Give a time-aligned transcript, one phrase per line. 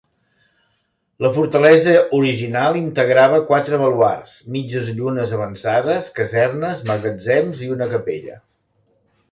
[1.25, 8.45] La fortalesa original integrava quatre baluards, mitges llunes avançades, casernes, magatzems i una capella.